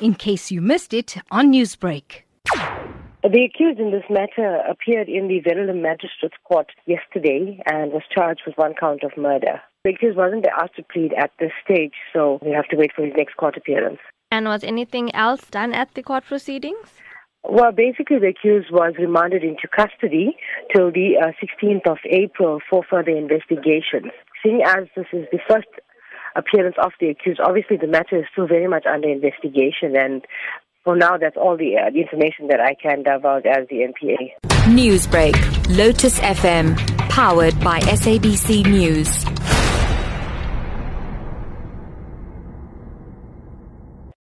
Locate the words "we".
12.42-12.52